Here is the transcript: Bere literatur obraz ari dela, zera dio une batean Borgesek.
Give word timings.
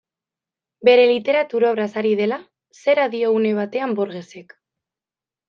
Bere 0.87 1.03
literatur 1.11 1.65
obraz 1.71 1.85
ari 2.03 2.15
dela, 2.21 2.39
zera 2.85 3.07
dio 3.17 3.31
une 3.41 3.53
batean 3.61 3.95
Borgesek. 4.01 4.59